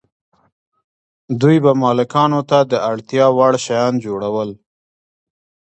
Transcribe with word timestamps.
دوی 1.39 1.57
به 1.63 1.71
مالکانو 1.81 2.41
ته 2.49 2.59
د 2.71 2.73
اړتیا 2.89 3.25
وړ 3.37 3.53
شیان 3.65 3.93
جوړول. 4.05 4.49